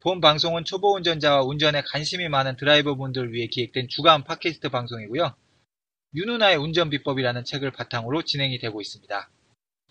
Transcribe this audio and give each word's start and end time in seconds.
본 0.00 0.20
방송은 0.20 0.64
초보 0.64 0.94
운전자와 0.94 1.42
운전에 1.42 1.82
관심이 1.90 2.28
많은 2.28 2.56
드라이버분들을 2.56 3.32
위해 3.32 3.48
기획된 3.48 3.88
주간 3.88 4.22
팟캐스트 4.22 4.68
방송이고요. 4.68 5.34
윤누나의 6.14 6.56
운전 6.56 6.88
비법이라는 6.88 7.44
책을 7.44 7.72
바탕으로 7.72 8.22
진행이 8.22 8.58
되고 8.60 8.80
있습니다. 8.80 9.28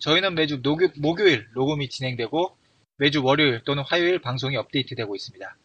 저희는 0.00 0.34
매주 0.34 0.62
녹유- 0.62 0.92
목요일 0.98 1.46
녹음이 1.54 1.90
진행되고 1.90 2.56
매주 2.96 3.22
월요일 3.22 3.62
또는 3.64 3.82
화요일 3.86 4.18
방송이 4.20 4.56
업데이트되고 4.56 5.14
있습니다. 5.14 5.56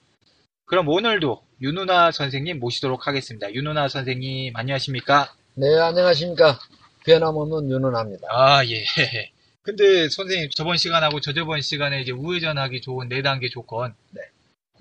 그럼 0.66 0.88
오늘도 0.89 1.41
윤누나 1.61 2.11
선생님 2.11 2.59
모시도록 2.59 3.07
하겠습니다. 3.07 3.52
윤누나 3.53 3.88
선생님 3.88 4.55
안녕하십니까? 4.55 5.33
네, 5.55 5.67
안녕하십니까. 5.80 6.59
변함없는 7.05 7.69
윤은합니다. 7.72 8.28
아, 8.30 8.66
예. 8.66 8.83
근데 9.61 10.09
선생님 10.09 10.50
저번 10.55 10.75
시간하고 10.78 11.22
저저번 11.22 11.61
시간에 11.61 12.02
이제 12.02 12.11
우회전하기 12.11 12.81
좋은 12.81 13.07
4단계 13.09 13.50
조건 13.52 13.95
네. 14.11 14.22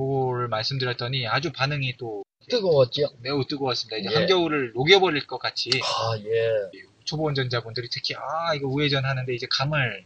그걸 0.07 0.49
말씀드렸더니 0.49 1.27
아주 1.29 1.53
반응이 1.53 1.97
또 1.97 2.25
뜨거웠죠? 2.51 3.09
매우 3.21 3.45
뜨거웠습니다. 3.47 3.99
이제 3.99 4.09
예. 4.11 4.17
한겨울을 4.17 4.73
녹여버릴 4.75 5.27
것 5.27 5.39
같이 5.39 5.71
아, 5.83 6.19
예. 6.19 6.79
초보 7.05 7.27
운전자분들이 7.27 7.89
특히 7.91 8.15
아 8.17 8.55
이거 8.55 8.69
우회전 8.69 9.05
하는데 9.05 9.33
이제 9.35 9.47
감을 9.51 10.05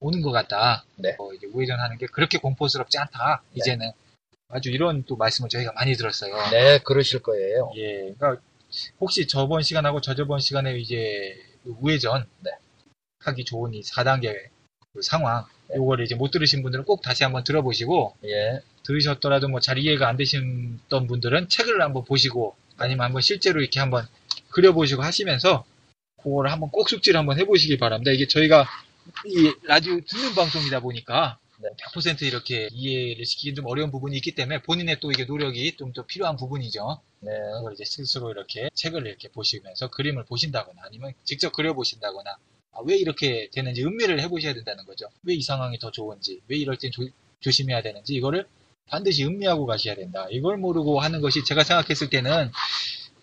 오는 0.00 0.20
것 0.20 0.30
같다. 0.30 0.84
네. 0.96 1.16
어, 1.18 1.32
이제 1.32 1.46
우회전 1.46 1.80
하는 1.80 1.98
게 1.98 2.06
그렇게 2.06 2.38
공포스럽지 2.38 2.98
않다. 2.98 3.42
네. 3.50 3.58
이제는 3.58 3.90
아주 4.48 4.70
이런 4.70 5.04
또 5.04 5.16
말씀을 5.16 5.48
저희가 5.48 5.72
많이 5.72 5.94
들었어요. 5.94 6.34
네, 6.50 6.78
그러실 6.78 7.20
거예요. 7.20 7.72
예, 7.76 8.14
그러니까 8.18 8.40
혹시 9.00 9.26
저번 9.26 9.62
시간하고 9.62 10.00
저저번 10.00 10.40
시간에 10.40 10.78
이제 10.78 11.36
우회전 11.64 12.26
네. 12.40 12.50
하기 13.20 13.44
좋은 13.44 13.74
이 13.74 13.82
4단계 13.82 14.48
그 14.92 15.02
상황 15.02 15.44
네. 15.68 15.76
요거를 15.76 16.04
이제 16.04 16.14
못 16.14 16.30
들으신 16.30 16.62
분들은 16.62 16.84
꼭 16.84 17.02
다시 17.02 17.24
한번 17.24 17.44
들어보시고 17.44 18.16
예. 18.24 18.62
들으셨더라도 18.88 19.48
뭐 19.48 19.60
잘 19.60 19.78
이해가 19.78 20.08
안 20.08 20.16
되셨던 20.16 21.06
분들은 21.08 21.48
책을 21.50 21.82
한번 21.82 22.04
보시고 22.04 22.56
아니면 22.78 23.04
한번 23.06 23.22
실제로 23.22 23.60
이렇게 23.60 23.80
한번 23.80 24.06
그려보시고 24.50 25.02
하시면서 25.02 25.64
그거를 26.22 26.50
한번 26.50 26.70
꼭 26.70 26.88
숙지를 26.88 27.18
한번 27.18 27.38
해보시기 27.38 27.78
바랍니다. 27.78 28.10
이게 28.12 28.26
저희가 28.26 28.66
이 29.26 29.52
라디오 29.66 30.00
듣는 30.00 30.34
방송이다 30.34 30.80
보니까 30.80 31.38
네. 31.60 31.68
100% 31.94 32.22
이렇게 32.22 32.68
이해를 32.72 33.24
시키기 33.26 33.54
좀 33.54 33.66
어려운 33.66 33.90
부분이 33.90 34.16
있기 34.18 34.32
때문에 34.34 34.62
본인의 34.62 34.98
또 35.00 35.10
이게 35.10 35.24
노력이 35.24 35.76
좀 35.76 35.92
더 35.92 36.06
필요한 36.06 36.36
부분이죠. 36.36 37.00
네. 37.20 37.30
그걸 37.56 37.72
이제 37.74 37.84
스스로 37.84 38.30
이렇게 38.30 38.70
책을 38.74 39.06
이렇게 39.06 39.28
보시면서 39.28 39.88
그림을 39.90 40.24
보신다거나 40.26 40.82
아니면 40.86 41.12
직접 41.24 41.52
그려보신다거나 41.52 42.30
아, 42.72 42.78
왜 42.86 42.96
이렇게 42.96 43.48
되는지 43.52 43.84
음미를 43.84 44.20
해보셔야 44.20 44.54
된다는 44.54 44.84
거죠. 44.86 45.06
왜 45.24 45.34
이 45.34 45.42
상황이 45.42 45.78
더 45.78 45.90
좋은지, 45.90 46.40
왜 46.48 46.56
이럴 46.58 46.76
땐 46.76 46.90
조, 46.92 47.06
조심해야 47.40 47.82
되는지 47.82 48.14
이거를 48.14 48.46
반드시 48.88 49.24
음미하고 49.24 49.66
가셔야 49.66 49.94
된다. 49.94 50.26
이걸 50.30 50.56
모르고 50.56 51.00
하는 51.00 51.20
것이 51.20 51.44
제가 51.44 51.64
생각했을 51.64 52.10
때는 52.10 52.50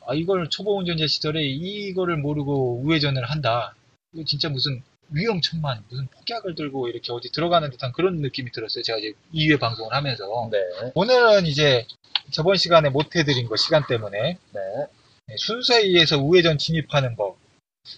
아, 0.07 0.13
이걸 0.13 0.49
초보 0.49 0.77
운전자 0.77 1.07
시절에 1.07 1.43
이거를 1.43 2.17
모르고 2.17 2.81
우회전을 2.83 3.25
한다. 3.25 3.75
이거 4.13 4.23
진짜 4.25 4.49
무슨 4.49 4.81
위험천만, 5.09 5.83
무슨 5.89 6.07
폭약을 6.07 6.55
들고 6.55 6.87
이렇게 6.87 7.11
어디 7.11 7.31
들어가는 7.31 7.69
듯한 7.71 7.91
그런 7.91 8.17
느낌이 8.17 8.51
들었어요. 8.51 8.83
제가 8.83 8.99
이제 8.99 9.13
2회 9.33 9.59
방송을 9.59 9.93
하면서. 9.93 10.49
네. 10.51 10.59
오늘은 10.95 11.45
이제 11.45 11.85
저번 12.31 12.55
시간에 12.55 12.89
못 12.89 13.15
해드린 13.15 13.47
거 13.47 13.55
시간 13.55 13.85
때문에 13.87 14.17
네. 14.51 14.61
네, 15.27 15.35
순서에 15.37 15.81
의해서 15.81 16.17
우회전 16.17 16.57
진입하는 16.57 17.15
법, 17.15 17.37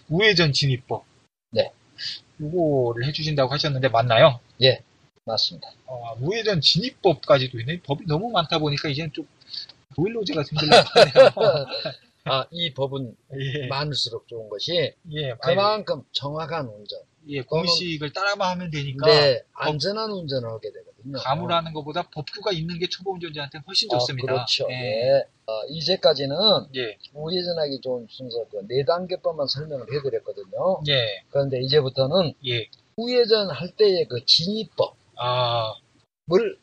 우회전 0.09 0.53
진입법. 0.53 1.05
네. 1.51 1.71
이거를 2.39 3.05
해주신다고 3.05 3.51
하셨는데 3.53 3.89
맞나요? 3.89 4.39
예. 4.61 4.81
맞습니다. 5.27 5.69
어, 5.85 6.15
우회전 6.21 6.61
진입법까지도 6.61 7.59
있네. 7.59 7.81
법이 7.81 8.05
너무 8.07 8.31
많다 8.31 8.59
보니까 8.59 8.89
이제는 8.89 9.11
좀 9.13 9.27
보일로제가 9.95 10.43
생기려고 10.43 10.87
하네요. 10.95 11.65
아, 12.29 12.45
이 12.51 12.73
법은 12.73 13.15
예, 13.39 13.67
많을수록 13.67 14.27
좋은 14.27 14.49
것이 14.49 14.93
예, 15.11 15.33
그만큼 15.41 16.03
정확한 16.11 16.67
운전. 16.67 16.99
예, 17.29 17.41
공식을 17.41 18.13
따라만 18.13 18.51
하면 18.51 18.71
되니까 18.71 19.05
네. 19.05 19.41
안전한 19.53 20.11
운전을 20.11 20.49
하게 20.49 20.71
되거든요. 20.71 21.17
가물하는 21.19 21.73
것보다 21.73 22.03
법규가 22.09 22.51
있는 22.51 22.79
게 22.79 22.87
초보 22.87 23.13
운전자한테 23.13 23.59
훨씬 23.67 23.89
아, 23.91 23.97
좋습니다. 23.97 24.33
그렇죠. 24.33 24.67
예, 24.69 24.73
예. 24.73 25.25
어, 25.45 25.63
이제까지는 25.69 26.35
예, 26.75 26.97
우회전하기 27.13 27.81
좋은 27.81 28.07
순서 28.09 28.45
그 28.49 28.65
4단계법만 28.67 29.47
설명을 29.47 29.85
해드렸거든요. 29.93 30.81
예, 30.89 31.23
그런데 31.29 31.59
이제부터는 31.61 32.33
예. 32.45 32.67
우회전 32.97 33.51
할 33.51 33.71
때의 33.75 34.07
그 34.09 34.25
진입법 34.25 34.96
을 35.17 35.19
아, 35.19 35.73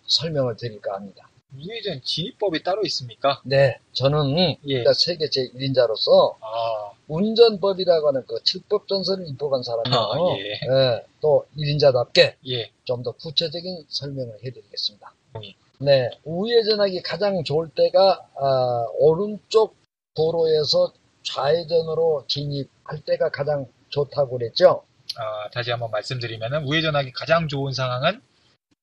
설명을 0.07 0.57
드릴까 0.57 0.95
합니다. 0.95 1.29
우회전 1.57 2.03
진입법이 2.03 2.63
따로 2.63 2.83
있습니까? 2.85 3.41
네. 3.45 3.79
저는 3.93 4.57
예. 4.67 4.85
세계 4.93 5.27
제1인자로서 5.27 6.35
아, 6.41 6.93
운전법이라고 7.07 8.09
하는 8.09 8.25
그 8.27 8.43
칠법 8.43 8.89
전설을 8.89 9.29
입법한 9.29 9.63
사람이요. 9.63 9.95
아, 9.95 10.39
예. 10.39 10.51
예, 10.53 11.05
또 11.21 11.47
1인자답게 11.57 12.35
예, 12.49 12.71
좀더 12.85 13.13
구체적인 13.13 13.85
설명을 13.89 14.39
해드리겠습니다. 14.45 15.15
예. 15.45 15.55
네, 15.81 16.11
우회전하기 16.25 17.03
가장 17.03 17.45
좋을 17.45 17.69
때가 17.69 18.27
아, 18.37 18.87
오른쪽 18.99 19.77
도로에서 20.15 20.93
좌회전으로 21.25 22.25
진입할 22.29 23.01
때가 23.05 23.31
가장 23.31 23.67
좋다고 23.89 24.39
그랬죠. 24.39 24.85
아, 25.17 25.49
다시 25.51 25.71
한번 25.71 25.91
말씀드리면은 25.91 26.65
우회전하기 26.65 27.13
가장 27.13 27.49
좋은 27.49 27.73
상황은 27.73 28.21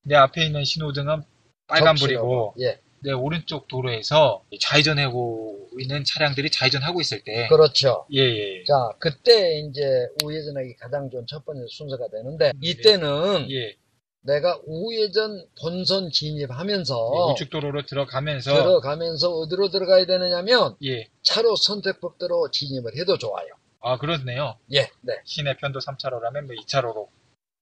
내 0.03 0.16
앞에 0.16 0.45
있는 0.45 0.63
신호등은 0.63 1.23
빨간불이고 1.67 2.56
예, 2.62 2.79
내 3.03 3.12
오른쪽 3.12 3.67
도로에서 3.67 4.44
좌회전하고 4.59 5.69
있는 5.79 6.03
차량들이 6.03 6.50
좌회전하고 6.51 7.01
있을 7.01 7.23
때 7.23 7.47
그렇죠. 7.47 8.06
예, 8.13 8.19
예, 8.19 8.63
자, 8.63 8.73
그때 9.00 9.59
이제 9.59 10.07
우회전하기 10.23 10.75
가장 10.75 11.09
좋은 11.09 11.25
첫 11.28 11.45
번째 11.45 11.66
순서가 11.69 12.09
되는데 12.09 12.51
이때는 12.61 13.50
예. 13.51 13.75
내가 14.23 14.59
우회전 14.67 15.47
본선 15.59 16.11
진입하면서 16.11 17.31
우측 17.31 17.50
도로로 17.50 17.85
들어가면서 17.88 18.53
들어가면서 18.53 19.31
어디로 19.31 19.69
들어가야 19.69 20.06
되느냐면 20.06 20.75
예. 20.84 21.07
차로 21.23 21.56
선택법대로 21.56 22.51
진입을 22.51 22.97
해도 22.97 23.17
좋아요. 23.17 23.47
아, 23.79 23.97
그렇네요. 23.97 24.57
예, 24.73 24.91
네. 25.01 25.13
시내 25.25 25.57
편도 25.57 25.79
3차로라면 25.79 26.45
뭐 26.45 26.56
2차로로 26.56 27.07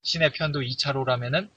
시내 0.04 0.32
편도 0.32 0.60
2차로라면은 0.60 1.50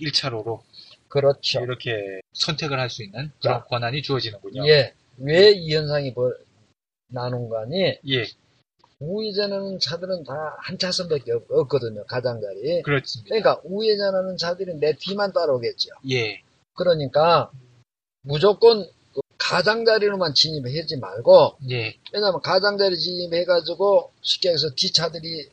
1차로로 0.00 0.60
그렇죠. 1.08 1.60
이렇게 1.60 2.20
선택을 2.32 2.78
할 2.78 2.88
수 2.90 3.02
있는 3.02 3.30
그런 3.40 3.58
자. 3.60 3.64
권한이 3.64 4.02
주어지는군요. 4.02 4.66
예. 4.68 4.94
왜 5.18 5.52
이 5.52 5.74
현상이 5.74 6.14
벌, 6.14 6.36
나는가니 7.08 7.98
예, 8.08 8.24
우회전하는 9.00 9.78
차들은 9.80 10.24
다 10.24 10.56
한 10.60 10.78
차선밖에 10.78 11.32
없, 11.32 11.50
없거든요. 11.50 12.04
가장자리. 12.06 12.82
그렇습니다. 12.82 13.28
그러니까 13.28 13.60
우회전하는 13.64 14.36
차들이 14.36 14.74
내 14.74 14.92
뒤만 14.94 15.32
따라오겠죠. 15.32 15.90
예, 16.10 16.40
그러니까 16.74 17.50
무조건 18.22 18.86
그 19.12 19.20
가장자리로만 19.38 20.34
진입하지 20.34 20.98
말고 20.98 21.56
예, 21.70 21.96
왜냐하면 22.12 22.40
가장자리 22.42 22.96
진입해가지고 22.98 24.12
쉽게 24.22 24.50
해서 24.50 24.70
뒷차들이 24.76 25.48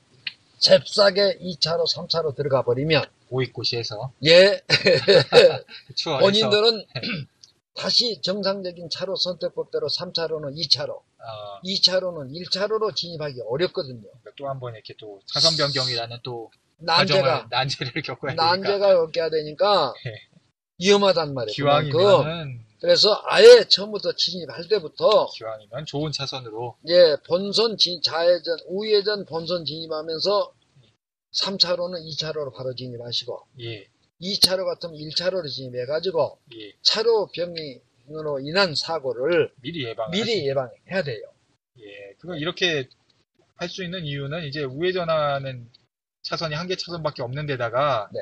잽싸게 0.60 1.40
2차로 1.40 1.86
3차로 1.94 2.36
들어가 2.36 2.64
버리면 2.64 3.04
오이꽃이에서 3.30 4.12
예 4.26 4.62
본인들은 6.20 6.86
다시 7.76 8.20
정상적인 8.22 8.90
차로 8.90 9.16
선택법대로 9.16 9.88
3차로는 9.88 10.56
2차로 10.58 10.90
어, 10.92 11.62
2차로는 11.64 12.32
1차로로 12.34 12.96
진입하기 12.96 13.42
어렵거든요. 13.48 14.02
또 14.36 14.48
한 14.48 14.60
번 14.60 14.74
이렇게 14.74 14.94
또 15.00 15.20
차선 15.26 15.56
변경이라는 15.56 16.18
또 16.24 16.52
난제가 16.80 17.48
난제를 17.50 18.02
겪어야 18.04 18.32
되니까. 18.36 18.46
난제가 18.46 18.96
겪어야 18.96 19.30
되니까 19.30 19.94
예. 20.06 20.14
위험하단 20.80 21.34
말이에요. 21.34 21.56
그만큼. 21.56 21.92
기왕이면은 21.92 22.66
그래서 22.80 23.20
아예 23.26 23.64
처음부터 23.68 24.14
진입할 24.16 24.68
때부터 24.68 25.28
기왕이면 25.36 25.86
좋은 25.88 26.12
차선으로 26.12 26.76
예 26.88 27.16
본선 27.28 27.78
진 27.78 28.00
좌회전 28.04 28.58
우회전 28.68 29.26
본선 29.26 29.66
진입하면서 29.66 30.54
3차로는 31.34 32.06
2차로로 32.10 32.54
바로 32.54 32.74
진입하시고 32.76 33.48
예, 33.62 33.88
2차로 34.22 34.66
같으면 34.66 34.96
1차로로 34.96 35.48
진입해가지고 35.50 36.40
예, 36.56 36.74
차로 36.82 37.30
병으로 37.34 38.40
인한 38.42 38.74
사고를 38.76 39.52
미리 39.62 39.86
예방. 39.86 40.10
미리 40.12 40.48
예방해야 40.48 41.04
돼요. 41.04 41.22
예, 41.80 42.14
그거 42.20 42.36
이렇게 42.36 42.88
할 43.56 43.70
수 43.70 43.84
있는 43.84 44.06
이유는 44.06 44.46
이제 44.46 44.64
우회전하는 44.64 45.70
차선이 46.22 46.54
한 46.56 46.68
개 46.68 46.76
차선밖에 46.76 47.24
없는 47.24 47.46
데다가 47.48 48.10
네. 48.14 48.20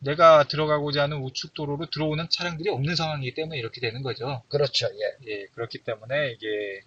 내가 0.00 0.44
들어가고자 0.48 1.04
하는 1.04 1.18
우측 1.22 1.54
도로로 1.54 1.86
들어오는 1.90 2.26
차량들이 2.28 2.68
없는 2.68 2.94
상황이기 2.96 3.34
때문에 3.34 3.58
이렇게 3.58 3.80
되는 3.80 4.02
거죠. 4.02 4.42
그렇죠. 4.48 4.88
예. 4.88 5.26
예, 5.30 5.46
그렇기 5.54 5.84
때문에 5.84 6.32
이게 6.32 6.80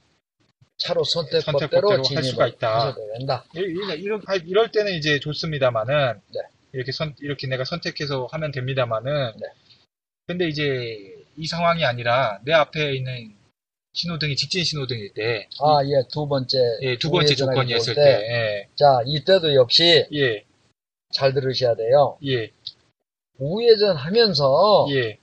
차로 0.78 1.04
선택법대로 1.04 1.42
선택법대로 1.60 2.16
할 2.16 2.24
수가 2.24 2.48
있다. 2.48 2.96
된다. 3.18 3.46
이- 3.56 3.60
이- 3.60 4.02
이런 4.02 4.22
이럴 4.46 4.72
때는 4.72 4.94
이제 4.94 5.20
좋습니다만은 5.20 6.20
네. 6.34 6.40
이렇게 6.74 6.92
선 6.92 7.16
이렇게 7.22 7.48
내가 7.48 7.64
선택해서 7.64 8.28
하면 8.32 8.52
됩니다만은 8.52 9.32
네. 9.40 9.48
근데 10.28 10.48
이제 10.48 10.98
이 11.38 11.48
상황이 11.48 11.86
아니라 11.86 12.40
내 12.44 12.52
앞에 12.54 12.94
있는 12.96 13.34
신호등이 13.94 14.36
직진 14.36 14.64
신호등일 14.66 15.14
때, 15.14 15.48
아, 15.62 15.80
예, 15.86 16.04
두 16.12 16.28
번째. 16.28 16.58
예, 16.82 16.98
두 16.98 17.10
번째 17.10 17.34
조건이었을 17.34 17.96
볼 17.96 18.04
때, 18.04 18.68
자, 18.76 19.00
이때도 19.06 19.56
역시 19.56 19.84
예, 19.86 20.08
예, 20.14 20.44
잘 21.14 21.34
들으셔야 21.34 21.76
돼요. 21.76 22.18
예, 22.26 22.52
우회전 23.38 23.96
하면서 23.96 24.86
예, 24.90 25.18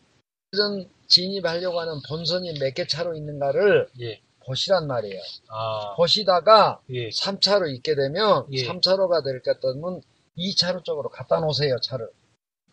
우회전 0.54 0.88
진입하려고 1.06 1.81
하는 1.81 2.00
본선이 2.08 2.54
몇 2.58 2.72
개 2.72 2.87
차로 2.87 3.14
있는가를 3.14 3.88
예, 4.00 4.20
보시란 4.47 4.87
말이에요. 4.87 5.21
아, 5.49 5.94
보시다가 5.97 6.81
예, 6.91 7.09
3차로 7.11 7.73
있게 7.75 7.94
되면 7.94 8.47
예. 8.53 8.67
3차로가 8.67 9.25
될 9.25 9.43
것 9.43 9.61
같으면 9.61 10.00
2차로 10.39 10.85
쪽으로 10.85 11.09
갖다 11.11 11.41
놓으세요, 11.41 11.77
차를. 11.81 12.09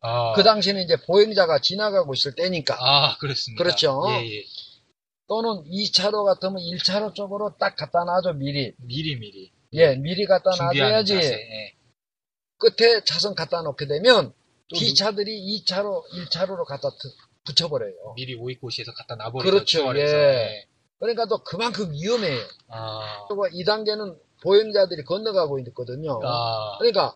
아, 0.02 0.34
그 0.34 0.44
당시는 0.44 0.82
이제 0.82 0.96
보행자가 1.06 1.60
지나가고 1.60 2.14
있을 2.14 2.34
때니까. 2.36 2.78
아, 2.80 3.18
그렇습니다. 3.18 3.62
그렇죠. 3.64 4.02
예, 4.10 4.26
예, 4.38 4.44
또는 5.28 5.64
2차로 5.70 6.24
같으면 6.26 6.58
1차로 6.58 7.14
쪽으로 7.14 7.56
딱 7.60 7.76
갖다 7.76 8.04
놔줘, 8.06 8.34
미리. 8.34 8.74
미리 8.78 9.16
미리 9.18 9.52
예, 9.74 9.96
미리 9.96 10.26
갖다 10.26 10.52
놔줘야지. 10.58 11.16
예. 11.16 11.74
끝에 12.58 13.04
차선 13.06 13.36
갖다 13.36 13.62
놓게 13.62 13.88
되면 13.88 14.34
또 14.70 14.76
D차들이 14.78 15.64
2차로, 15.66 16.04
1차로로 16.14 16.66
갖다 16.66 16.90
트- 16.90 17.14
붙여버려요. 17.46 18.14
미리 18.16 18.36
오이곳에서 18.36 18.92
갖다 18.94 19.16
놔버리죠. 19.16 19.50
그렇죠, 19.52 19.66
주말에서. 19.80 20.16
예. 20.18 20.66
그러니까 21.00 21.26
또 21.26 21.38
그만큼 21.44 21.92
위험해요. 21.92 22.42
아, 22.68 23.26
그리고 23.28 23.48
2단계는 23.48 24.20
보행자들이 24.44 25.04
건너가고 25.04 25.60
있거든요. 25.60 26.20
아, 26.24 26.78
그러니까 26.78 27.16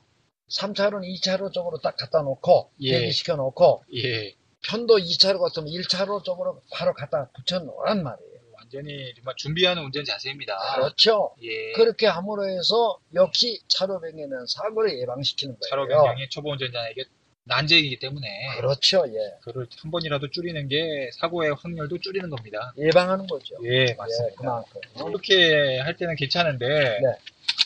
3차로는 0.50 1.04
2차로 1.16 1.52
쪽으로 1.52 1.80
딱 1.80 1.96
갖다 1.98 2.22
놓고 2.22 2.72
예. 2.82 3.00
대기시켜 3.00 3.36
놓고 3.36 3.84
예. 3.96 4.34
편도 4.66 4.98
2차로 4.98 5.40
같으면 5.40 5.68
1차로 5.70 6.24
쪽으로 6.24 6.62
바로 6.72 6.94
갖다 6.94 7.30
붙여 7.36 7.60
놓으란 7.60 8.04
말이에요. 8.04 8.34
완전히 8.54 9.14
정말 9.16 9.36
준비하는 9.38 9.84
운전 9.84 10.06
자세입니다. 10.06 10.76
그렇죠. 10.76 11.36
예. 11.42 11.74
그렇게 11.74 12.08
함으로 12.08 12.48
해서 12.48 12.98
역시 13.14 13.62
차로 13.68 14.00
변경에는 14.00 14.46
사고를 14.48 15.00
예방시키는 15.00 15.60
거예요. 15.60 15.70
차로 15.70 15.88
변경이 15.88 16.30
초보 16.30 16.52
운전자에게 16.52 17.04
난제이기 17.45 18.00
때문에 18.00 18.28
그렇죠. 18.57 19.04
예. 19.07 19.38
그를 19.42 19.68
한 19.81 19.92
번이라도 19.92 20.30
줄이는 20.30 20.68
게 20.69 21.10
사고의 21.13 21.54
확률도 21.56 22.00
줄이는 22.00 22.30
겁니다. 22.30 22.74
예방하는 22.78 23.28
거죠. 23.28 23.56
예, 23.66 23.88
예, 23.90 23.94
맞습니다. 23.95 24.36
그만큼. 24.38 24.81
이렇게 25.10 25.80
할 25.80 25.98
때는 25.98 26.16
괜찮은데 26.16 26.66
네. 26.68 27.07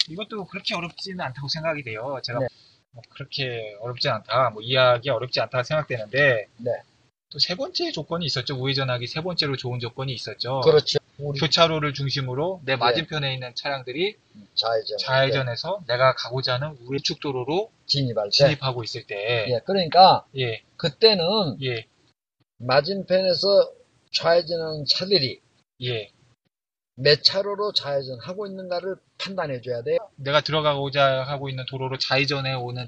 이것도 0.10 0.46
그렇게 0.46 0.76
어렵지는 0.76 1.22
않다고 1.22 1.48
생각이 1.48 1.84
돼요. 1.84 2.20
제가 2.24 2.40
네. 2.40 2.48
뭐 2.92 3.04
그렇게 3.10 3.76
어렵지 3.82 4.10
않다, 4.10 4.50
뭐 4.50 4.62
이해하기 4.64 5.10
어렵지 5.10 5.40
않다 5.42 5.64
생각되는데 5.64 6.48
네. 6.58 6.72
또 7.30 7.40
세 7.40 7.56
번째 7.56 7.92
조건이 7.92 8.26
있었죠. 8.26 8.56
우회전하기 8.56 9.06
세 9.08 9.22
번째로 9.22 9.58
좋은 9.58 9.80
조건이 9.80 10.14
있었죠. 10.14 10.62
그렇죠. 10.62 10.98
교차로를 11.40 11.94
중심으로 11.94 12.62
내 12.64 12.76
맞은편에 12.76 13.34
있는 13.34 13.54
차량들이 13.56 14.18
좌회전. 14.56 14.98
좌회전해서 15.00 15.84
내가 15.88 16.14
가고자 16.14 16.56
하는 16.56 16.78
우측 16.88 17.20
도로로 17.20 17.72
진입할 17.88 18.26
때. 18.26 18.32
진입하고 18.32 18.84
있을 18.84 19.06
때, 19.08 19.48
예, 19.50 19.60
그러니까 19.66 20.26
예, 20.38 20.62
그때는 20.78 21.24
예, 21.64 21.86
맞은편에서 22.60 23.72
좌회전하는 24.14 24.86
차들이 24.86 25.42
예, 25.84 26.12
몇 26.96 27.24
차로로 27.24 27.74
좌회전하고 27.74 28.48
있는가를 28.48 28.96
판단해 29.18 29.62
줘야 29.62 29.82
돼요. 29.84 29.98
내가 30.16 30.42
들어가고자 30.42 31.24
하고 31.24 31.50
있는 31.50 31.66
도로로 31.68 31.98
좌회전해 31.98 32.54
오는 32.54 32.88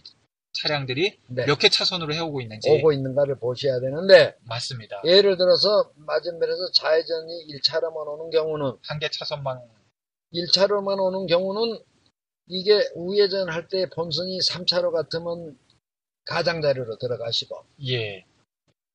차량들이 0.53 1.19
네. 1.27 1.45
몇 1.45 1.59
개 1.59 1.69
차선으로 1.69 2.13
해오고 2.13 2.41
있는지 2.41 2.69
오고 2.69 2.91
있는가를 2.91 3.39
보셔야 3.39 3.79
되는데 3.79 4.35
맞습니다. 4.41 5.01
예를 5.05 5.37
들어서 5.37 5.91
맞은편에서 5.95 6.71
좌회전이 6.73 7.47
1차로만 7.47 8.07
오는 8.07 8.29
경우는 8.29 8.77
한 8.81 8.99
개 8.99 9.09
차선만 9.09 9.61
1차로만 10.33 10.99
오는 10.99 11.27
경우는 11.27 11.79
이게 12.47 12.89
우회전 12.95 13.49
할 13.49 13.67
때 13.67 13.87
본선이 13.89 14.39
3차로 14.39 14.91
같으면 14.91 15.57
가장자리로 16.25 16.97
들어가시고 16.97 17.63
예, 17.87 18.25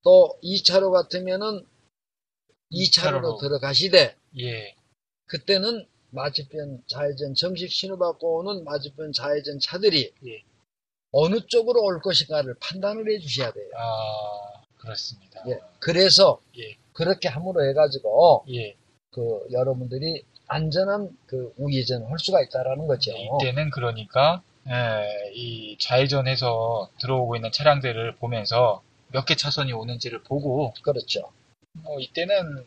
또 0.03 0.37
2차로 0.43 0.91
같으면은 0.93 1.65
2차로로 2.73 2.93
차로로. 2.93 3.37
들어가시되 3.39 4.17
예, 4.41 4.75
그때는 5.27 5.87
맞은편 6.11 6.83
좌회전 6.87 7.35
정식 7.35 7.71
신호받고 7.71 8.39
오는 8.39 8.65
맞은편 8.65 9.12
좌회전 9.12 9.59
차들이 9.61 10.12
예. 10.27 10.43
어느 11.16 11.40
쪽으로 11.46 11.82
올 11.82 12.00
것인가를 12.00 12.55
판단을 12.61 13.08
해 13.11 13.19
주셔야 13.20 13.52
돼요. 13.52 13.64
아 13.76 14.61
그렇습니다. 14.78 15.43
예. 15.49 15.61
그래서 15.78 16.40
예. 16.58 16.76
그렇게 16.93 17.28
함으로 17.28 17.64
해가지고 17.69 18.44
예, 18.52 18.75
그 19.11 19.46
여러분들이 19.52 20.25
안전한 20.49 21.16
그 21.26 21.52
우회전을 21.56 22.11
할 22.11 22.19
수가 22.19 22.43
있다라는 22.43 22.87
거죠. 22.87 23.12
네, 23.12 23.28
이때는 23.40 23.70
그러니까 23.70 24.43
예, 24.69 25.32
이 25.34 25.76
좌회전해서 25.78 26.90
들어오고 27.00 27.37
있는 27.37 27.50
차량들을 27.52 28.16
보면서 28.16 28.83
몇 29.12 29.25
개 29.26 29.37
차선이 29.37 29.73
오는지를 29.73 30.23
보고 30.25 30.73
그렇죠. 30.83 31.30
뭐 31.73 32.00
이때는 32.00 32.64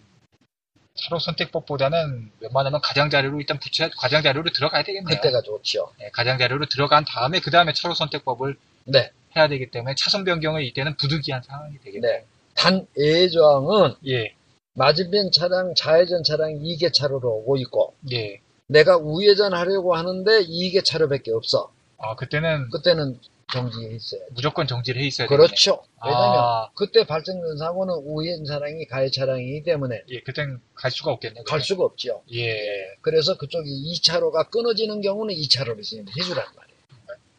차로 0.97 1.19
선택법보다는 1.19 2.31
웬만하면 2.39 2.81
가장자리로 2.81 3.39
일단 3.39 3.59
붙여야 3.59 3.89
가장자리로 3.97 4.51
들어가야 4.51 4.83
되겠네요. 4.83 5.15
그때가 5.15 5.41
좋죠. 5.41 5.91
예, 6.01 6.09
가장자리로 6.09 6.65
들어간 6.67 7.05
다음에 7.05 7.39
그 7.39 7.51
다음에 7.51 7.73
차로 7.73 7.93
선택법을 7.93 8.57
네. 8.85 9.11
해야 9.35 9.47
되기 9.47 9.69
때문에 9.69 9.95
차선 9.97 10.23
변경을 10.23 10.63
이때는 10.63 10.95
부득이한 10.97 11.43
상황이 11.43 11.77
되겠네요. 11.79 12.11
네. 12.11 12.25
단 12.55 12.87
예조항은 12.97 13.95
예, 14.07 14.33
맞은편 14.73 15.31
차량, 15.31 15.73
좌회전 15.75 16.23
차량 16.23 16.53
2개 16.53 16.93
차로로 16.93 17.29
오고 17.29 17.57
있고 17.57 17.93
예. 18.11 18.39
내가 18.67 18.97
우회전 18.97 19.53
하려고 19.53 19.95
하는데 19.95 20.43
2개 20.43 20.83
차로밖에 20.83 21.31
없어. 21.31 21.71
아 21.99 22.15
그때는 22.15 22.69
그때는 22.69 23.19
정지해 23.51 23.95
있어요. 23.95 24.21
무조건 24.31 24.67
정지를 24.67 25.01
해 25.01 25.07
있어야 25.07 25.27
되겠네요. 25.27 25.47
그렇죠. 25.47 25.83
왜냐면 26.03 26.33
아, 26.37 26.69
그때 26.75 27.05
발생된 27.07 27.57
사고는 27.57 27.93
우회전 27.93 28.43
차량이 28.45 28.85
가해 28.87 29.09
차량이기 29.09 29.63
때문에 29.63 30.03
예, 30.09 30.19
그땐 30.21 30.59
갈 30.75 30.91
수가 30.91 31.11
없겠네요. 31.11 31.43
갈 31.45 31.61
수가 31.61 31.85
없죠. 31.85 32.23
예, 32.33 32.57
그래서 33.01 33.37
그쪽이 33.37 33.69
2차로가 33.93 34.49
끊어지는 34.49 34.99
경우는 35.01 35.33
2차로를 35.35 35.81
진입해주란 35.83 36.45
말이에요. 36.55 36.77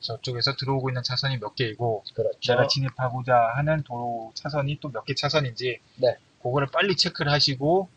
저쪽에서 0.01 0.55
들어오고 0.55 0.89
있는 0.91 1.03
차선이 1.03 1.37
몇 1.39 1.55
개이고 1.55 2.05
그렇죠. 2.15 2.53
내가 2.53 2.67
진입하고자 2.69 3.35
하는 3.57 3.83
도로 3.83 4.33
차선이 4.35 4.79
또 4.81 4.89
몇 4.91 5.05
개 5.05 5.15
차선인지 5.15 5.79
네. 5.97 6.17
그거를 6.43 6.69
빨리 6.69 6.97
체크를 6.97 7.31
하시고 7.33 7.89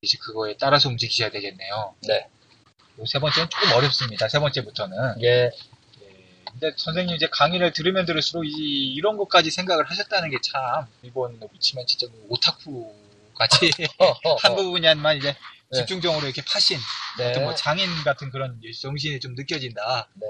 이제 0.00 0.16
그거에 0.22 0.56
따라서 0.58 0.88
움직이셔야 0.88 1.30
되겠네요. 1.30 1.94
네. 2.08 2.28
요세 2.98 3.18
번째는 3.18 3.50
조금 3.50 3.72
어렵습니다. 3.76 4.28
세 4.28 4.38
번째부터는. 4.38 5.20
예, 5.22 5.26
예, 5.26 5.50
근데 6.52 6.72
선생님 6.76 7.16
이제 7.16 7.26
강의를 7.30 7.72
들으면 7.72 8.04
들을수록 8.04 8.44
이, 8.46 9.00
런 9.00 9.16
것까지 9.16 9.50
생각을 9.50 9.88
하셨다는 9.88 10.30
게 10.30 10.38
참 10.42 10.86
일본으로 11.02 11.48
치면 11.58 11.86
진짜 11.86 12.06
뭐 12.12 12.26
오타쿠 12.30 12.94
같이 13.34 13.70
한 14.42 14.56
부분이야만 14.56 15.16
이제 15.16 15.34
네. 15.70 15.78
집중적으로 15.78 16.24
이렇게 16.26 16.42
파신 16.46 16.78
네. 17.18 17.30
어떤 17.30 17.44
뭐 17.44 17.54
장인 17.54 17.86
같은 18.04 18.30
그런 18.30 18.60
정신이 18.80 19.20
좀 19.20 19.34
느껴진다 19.34 20.08
네. 20.14 20.26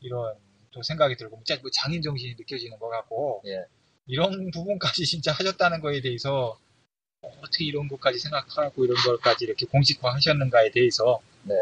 이런 0.00 0.34
또 0.72 0.82
생각이 0.82 1.16
들고 1.16 1.36
뭐 1.36 1.70
장인 1.72 2.02
정신이 2.02 2.34
느껴지는 2.38 2.78
것 2.78 2.88
같고 2.88 3.42
예. 3.46 3.64
이런 4.06 4.50
부분까지 4.50 5.06
진짜 5.06 5.32
하셨다는 5.32 5.80
거에 5.80 6.00
대해서 6.00 6.58
어떻게 7.22 7.64
이런 7.64 7.88
것까지 7.88 8.18
생각하고 8.18 8.84
이런 8.84 8.96
것까지 8.96 9.44
이렇게 9.44 9.66
공식화 9.66 10.14
하셨는가에 10.14 10.70
대해서 10.70 11.20
네. 11.44 11.54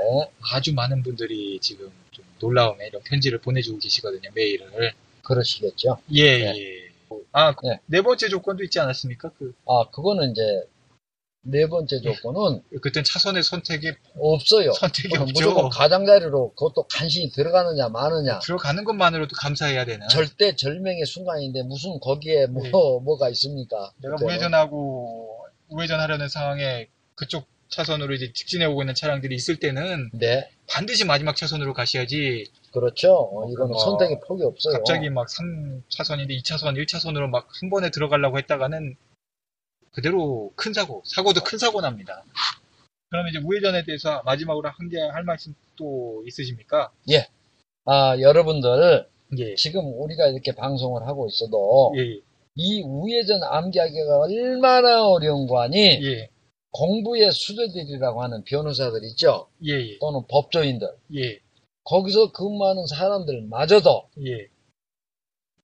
아주 0.52 0.73
많은 0.75 1.02
분들이 1.02 1.59
지금 1.61 1.90
좀 2.11 2.25
놀라움에 2.41 2.87
이런 2.89 3.03
편지를 3.03 3.39
보내주고 3.39 3.79
계시거든요 3.79 4.31
메일을 4.35 4.93
그러시겠죠. 5.23 5.99
예, 6.13 6.39
네. 6.39 6.59
예. 6.59 6.91
아, 7.33 7.55
네. 7.63 7.79
네 7.87 8.03
번째 8.03 8.29
조건도 8.29 8.65
있지 8.65 8.81
않았습니까? 8.81 9.31
그, 9.39 9.55
아, 9.67 9.85
그거는 9.91 10.33
이제 10.33 10.43
네 11.43 11.67
번째 11.67 12.01
조건은 12.01 12.63
그땐 12.83 13.03
차선의 13.03 13.43
선택이 13.43 13.93
없어요. 14.19 14.73
선택이 14.73 15.09
그건 15.09 15.23
없죠. 15.23 15.33
무조건 15.33 15.71
가장자리로 15.71 16.51
그것도 16.55 16.87
간신히 16.93 17.31
들어가느냐 17.31 17.89
마느냐. 17.89 18.41
들어가는 18.41 18.85
것만으로도 18.85 19.35
감사해야 19.37 19.85
되나? 19.87 20.07
절대 20.09 20.55
절명의 20.55 21.07
순간인데 21.07 21.63
무슨 21.63 21.99
거기에 22.01 22.47
뭐 22.47 22.63
네. 22.63 22.71
뭐가 22.71 23.31
있습니까? 23.31 23.91
내가 24.03 24.17
그때는. 24.17 24.35
우회전하고 24.35 25.47
우회전하려는 25.71 26.29
상황에 26.29 26.89
그쪽 27.15 27.47
차선으로 27.71 28.15
이제 28.15 28.33
직진해 28.33 28.67
오고 28.67 28.83
있는 28.83 28.95
차량들이 28.95 29.35
있을 29.35 29.57
때는 29.57 30.11
네, 30.12 30.50
반드시 30.69 31.05
마지막 31.05 31.37
차선으로 31.37 31.73
가셔야지 31.73 32.45
그렇죠. 32.73 33.15
어, 33.33 33.49
이거는 33.50 33.73
뭐, 33.73 33.79
선택의 33.83 34.21
폭이 34.27 34.43
없어요. 34.45 34.75
갑자기 34.75 35.09
막 35.11 35.27
3차선인데 35.29 36.31
2차선, 36.43 36.77
1차선으로 36.85 37.29
막 37.29 37.49
한 37.61 37.71
번에 37.71 37.91
들어가려고 37.91 38.39
했다가는 38.39 38.97
그대로 39.93 40.53
큰 40.55 40.73
사고, 40.73 41.03
사고도 41.05 41.41
큰 41.43 41.59
사고 41.59 41.81
납니다. 41.81 42.23
그러면 43.11 43.31
이제 43.31 43.41
우회전에 43.45 43.85
대해서 43.85 44.23
마지막으로 44.25 44.69
한 44.69 44.89
개 44.89 45.00
할 45.00 45.25
말씀 45.25 45.55
또 45.77 46.23
있으십니까? 46.29 46.91
아, 47.87 48.17
여러분들 48.21 49.09
예. 49.39 49.55
지금 49.57 49.83
우리가 50.00 50.27
이렇게 50.29 50.53
방송을 50.55 51.07
하고 51.07 51.27
있어도 51.27 51.93
예, 51.97 52.21
이 52.55 52.83
우회전 52.83 53.43
암기하기가 53.43 54.19
얼마나 54.21 55.09
어려운 55.09 55.47
거 55.49 55.61
아니? 55.62 55.79
예, 56.05 56.29
공부의 56.73 57.33
수제들이라고 57.33 58.23
하는 58.23 58.45
변호사들 58.45 59.05
있죠? 59.11 59.49
예, 59.67 59.73
예, 59.73 59.99
또는 59.99 60.23
법조인들. 60.29 60.89
예, 61.17 61.39
거기서 61.85 62.33
근무하는 62.33 62.87
사람들마저도 62.87 64.09
예, 64.27 64.49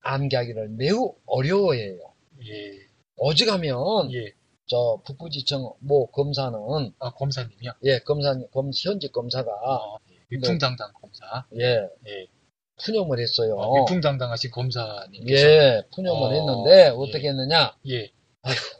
암기하기를 0.01 0.69
매우 0.69 1.15
어려워해요. 1.25 1.97
예, 2.45 2.79
오직하면 3.17 4.13
예. 4.13 4.33
저 4.69 5.01
북부지청 5.05 5.73
모 5.79 6.07
검사는 6.07 6.59
아, 6.99 7.11
검사님이요? 7.11 7.71
예 7.85 7.99
검사 7.99 8.37
검 8.51 8.69
현직 8.75 9.13
검사가 9.13 9.49
아, 9.49 9.97
예. 10.11 10.15
위풍당당 10.29 10.91
검사. 10.93 11.45
예 11.57 11.87
예. 12.07 12.27
푸념을 12.83 13.19
했어요. 13.19 13.59
아, 13.61 13.79
위풍당당하신 13.79 14.51
검사님께서. 14.51 15.47
예 15.47 15.83
푸념을 15.95 16.21
어, 16.27 16.31
했는데 16.31 16.85
예. 16.85 16.87
어떻게 16.89 17.29
했느냐? 17.29 17.75
예. 17.87 18.11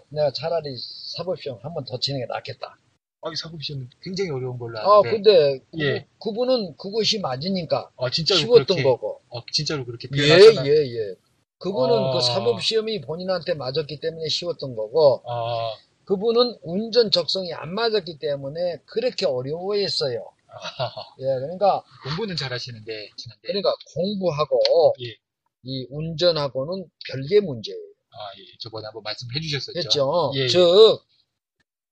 내가 0.09 0.31
차라리 0.31 0.75
사법시험 1.15 1.59
한 1.63 1.73
번 1.73 1.85
더 1.85 1.99
치는 1.99 2.19
게 2.21 2.25
낫겠다. 2.27 2.77
아, 3.21 3.31
이 3.31 3.35
사법시험은 3.35 3.89
굉장히 4.01 4.29
어려운 4.31 4.57
걸로 4.57 4.79
아 4.79 4.99
아는데. 4.99 5.11
근데 5.11 5.59
그, 5.71 5.81
예. 5.81 6.07
그 6.19 6.31
분은 6.31 6.75
그것이 6.77 7.19
맞으니까 7.19 7.91
아, 7.97 8.09
진짜로 8.09 8.39
쉬웠던 8.39 8.65
그렇게. 8.77 8.83
거고. 8.83 9.21
어, 9.29 9.41
진짜로 9.51 9.85
그렇게 9.85 10.07
예 10.15 10.17
표현하잖아요. 10.27 10.71
예, 10.71 10.77
예. 10.85 11.15
그분은 11.59 11.95
아. 11.95 12.13
그 12.13 12.21
사법시험이 12.21 13.01
본인한테 13.01 13.55
맞았기 13.55 13.99
때문에 13.99 14.27
쉬웠던 14.29 14.75
거고 14.75 15.23
아, 15.27 15.73
그분은 16.05 16.57
운전 16.61 17.11
적성이 17.11 17.53
안 17.53 17.73
맞았기 17.73 18.19
때문에 18.19 18.77
그렇게 18.85 19.25
어려워했어요. 19.25 20.23
아하하. 20.47 21.01
예, 21.19 21.25
그러니까 21.25 21.83
공부는 22.03 22.35
잘하시는데. 22.37 23.09
그러니까 23.41 23.73
공부하고 23.95 24.93
예. 25.03 25.15
이 25.63 25.85
운전하고는 25.89 26.85
별개 27.11 27.39
문제예요. 27.41 27.81
아, 28.17 28.31
예. 28.39 28.57
저번에 28.59 28.85
한번 28.85 29.03
말씀해 29.03 29.39
주셨었죠. 29.39 29.79
했죠. 29.79 30.31
예, 30.35 30.41
예. 30.41 30.47
즉 30.47 31.01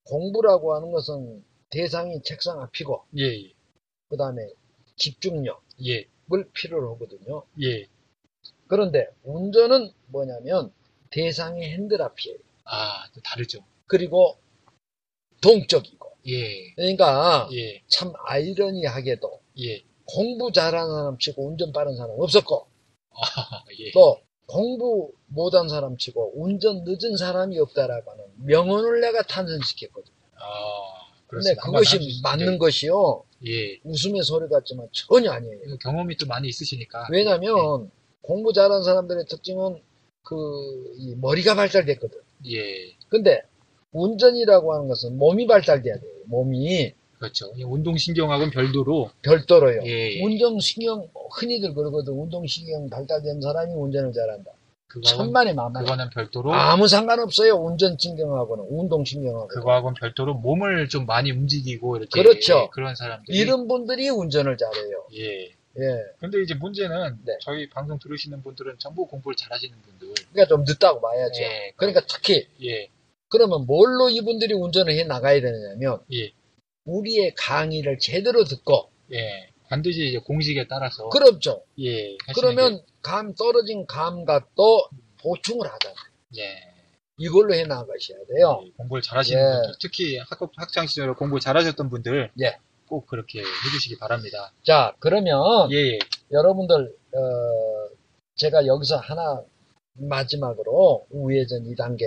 공부라고 0.04 0.74
하는 0.74 0.90
것은 0.92 1.44
대상이 1.70 2.22
책상 2.22 2.60
앞이고 2.60 3.04
예, 3.18 3.24
예. 3.24 3.52
그다음에 4.08 4.42
집중력을 4.96 5.60
예, 5.86 6.08
필요로 6.52 6.94
하거든요. 6.94 7.44
예. 7.62 7.86
그런데 8.68 9.06
운전은 9.22 9.92
뭐냐면 10.06 10.72
대상이 11.10 11.62
핸들 11.64 12.02
앞이에요. 12.02 12.38
아, 12.64 13.08
또 13.14 13.20
다르죠. 13.20 13.64
그리고 13.86 14.38
동적이고. 15.40 16.06
예, 16.28 16.72
그러니까 16.74 17.48
예, 17.52 17.82
참 17.86 18.12
아이러니하게도 18.24 19.40
예. 19.60 19.84
공부 20.04 20.50
잘하는 20.50 20.92
사람 20.92 21.18
치고 21.18 21.46
운전 21.46 21.72
빠른 21.72 21.96
사람 21.96 22.16
없었고 22.18 22.66
아, 23.10 23.64
예. 23.78 23.92
또 23.92 24.20
공부 24.46 25.12
못한 25.26 25.68
사람 25.68 25.96
치고 25.96 26.34
운전 26.36 26.84
늦은 26.84 27.16
사람이 27.16 27.58
없다라고 27.58 28.10
하는 28.10 28.24
명언을 28.44 29.00
내가 29.00 29.22
탄생시켰거든요. 29.22 30.14
아. 30.36 30.96
한번 31.58 31.82
그것이. 31.82 32.20
맞는 32.22 32.58
것이요. 32.58 33.24
예. 33.46 33.78
웃음의 33.84 34.22
소리 34.22 34.48
같지만 34.48 34.88
전혀 34.92 35.32
아니에요. 35.32 35.76
경험이 35.82 36.16
또 36.16 36.26
많이 36.26 36.48
있으시니까. 36.48 37.08
왜냐하면 37.10 37.90
공부 38.22 38.52
잘하는 38.52 38.82
사람들의 38.82 39.26
특징은 39.26 39.80
그, 40.22 40.94
이 40.96 41.14
머리가 41.16 41.54
발달됐거든. 41.54 42.18
예, 42.50 42.94
근데 43.08 43.42
운전이라고 43.92 44.74
하는 44.74 44.88
것은 44.88 45.16
몸이 45.16 45.46
발달돼야 45.46 45.98
돼요. 45.98 46.12
몸이 46.26 46.92
그렇죠. 47.26 47.52
이 47.56 47.64
운동신경하고는 47.64 48.50
별도로. 48.50 49.10
별도로요. 49.22 49.82
예. 49.84 50.22
운동신경, 50.22 51.08
흔히들 51.32 51.74
그러거든. 51.74 52.12
운동신경 52.12 52.88
발달된 52.88 53.40
사람이 53.40 53.72
운전을 53.74 54.12
잘한다. 54.12 54.52
그거하고는, 54.86 55.26
천만에 55.26 55.52
만만. 55.52 55.82
그거는 55.82 56.10
별도로. 56.10 56.54
아무 56.54 56.86
상관없어요. 56.86 57.54
운전신경하고는, 57.54 58.66
운동신경하고. 58.70 59.48
그거하고는 59.48 59.94
별도로 60.00 60.34
몸을 60.34 60.88
좀 60.88 61.06
많이 61.06 61.32
움직이고 61.32 61.96
이렇게 61.96 62.22
그렇죠. 62.22 62.70
그런 62.70 62.94
사람들이 62.94 63.36
이런 63.36 63.66
분들이 63.66 64.08
운전을 64.08 64.56
잘해요. 64.56 65.06
예. 65.14 65.50
예. 65.78 66.02
근데 66.20 66.40
이제 66.42 66.54
문제는 66.54 67.18
네. 67.24 67.36
저희 67.42 67.68
방송 67.68 67.98
들으시는 67.98 68.42
분들은 68.42 68.76
전부 68.78 69.06
공부를 69.06 69.36
잘 69.36 69.52
하시는 69.52 69.74
분들. 69.82 70.14
그러니까 70.32 70.46
좀 70.46 70.64
늦다고 70.66 71.00
봐야죠. 71.00 71.42
예. 71.42 71.72
그러니까 71.76 72.00
특히, 72.08 72.46
예. 72.62 72.88
그러면 73.28 73.66
뭘로 73.66 74.08
이분들이 74.08 74.54
운전을 74.54 74.96
해 74.96 75.04
나가야 75.04 75.40
되느냐면, 75.40 75.98
예. 76.12 76.32
우리의 76.86 77.34
강의를 77.36 77.98
제대로 77.98 78.44
듣고, 78.44 78.90
예. 79.12 79.50
반드시 79.68 80.06
이제 80.06 80.18
공식에 80.18 80.66
따라서 80.68 81.08
그렇죠. 81.08 81.64
예. 81.80 82.16
그러면 82.34 82.80
감 83.02 83.34
떨어진 83.34 83.86
감각도 83.86 84.88
보충을 85.20 85.66
하잖아요. 85.66 85.96
게, 86.34 86.42
예. 86.42 86.76
이걸로 87.18 87.54
해 87.54 87.64
나가셔야 87.64 88.18
돼요. 88.28 88.62
예, 88.64 88.70
공부를 88.76 89.02
잘하시는 89.02 89.40
예. 89.40 89.44
분들, 89.44 89.74
특히 89.80 90.18
학업 90.18 90.52
학창 90.56 90.86
시절에 90.86 91.12
공부 91.14 91.40
잘하셨던 91.40 91.88
분들 91.90 92.30
예. 92.40 92.58
꼭 92.88 93.06
그렇게 93.06 93.40
해주시기 93.40 93.98
바랍니다. 93.98 94.52
자, 94.64 94.94
그러면 95.00 95.70
예, 95.72 95.76
예, 95.76 95.98
여러분들 96.30 96.94
어, 97.14 97.96
제가 98.36 98.66
여기서 98.66 98.98
하나 98.98 99.42
마지막으로 99.94 101.06
우회전 101.10 101.64
2단계 101.64 102.02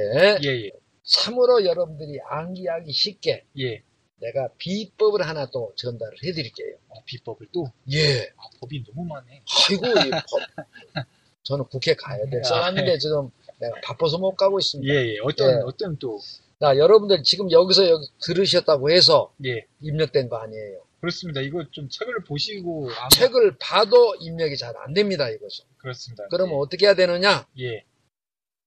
예, 0.45 0.47
예, 0.47 0.71
참으로 1.03 1.65
여러분들이 1.65 2.19
암기하기 2.29 2.91
쉽게 2.91 3.45
예. 3.59 3.81
내가 4.19 4.49
비법을 4.57 5.27
하나 5.27 5.45
또 5.47 5.73
전달을 5.75 6.17
해드릴게요. 6.23 6.75
어, 6.89 7.03
비법을 7.05 7.47
또 7.53 7.71
예. 7.91 8.21
아, 8.37 8.49
법이 8.59 8.83
너무 8.85 9.05
많네. 9.05 9.43
아이고, 9.69 9.85
이 9.87 10.09
법. 10.11 10.23
저는 11.43 11.65
국회 11.65 11.95
가야 11.95 12.25
될 12.29 12.43
사람인데 12.43 12.97
지금 12.99 13.31
내가 13.59 13.75
바빠서 13.83 14.17
못 14.17 14.35
가고 14.35 14.59
있습니다. 14.59 14.93
예, 14.93 15.15
예. 15.15 15.19
어떤 15.23 15.51
예. 15.51 15.61
어떤 15.65 15.97
또 15.97 16.19
자, 16.59 16.77
여러분들 16.77 17.23
지금 17.23 17.51
여기서 17.51 17.89
여기 17.89 18.05
들으셨다고 18.21 18.91
해서 18.91 19.33
예. 19.45 19.65
입력된 19.81 20.29
거 20.29 20.37
아니에요. 20.37 20.83
그렇습니다. 21.01 21.41
이거 21.41 21.63
좀 21.71 21.87
책을 21.89 22.25
보시고 22.25 22.89
아마 22.91 23.07
책을 23.09 23.57
봐도 23.59 24.15
입력이 24.15 24.57
잘 24.57 24.75
안 24.77 24.93
됩니다, 24.93 25.29
이것은. 25.29 25.65
그렇습니다. 25.77 26.27
그러면 26.29 26.57
어떻게 26.57 26.85
해야 26.85 26.93
되느냐? 26.93 27.47
예, 27.59 27.85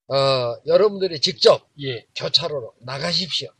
어, 0.08 0.56
여러분들이 0.66 1.20
직접 1.20 1.68
예. 1.82 2.06
교차로로 2.16 2.74
나가십시오. 2.80 3.50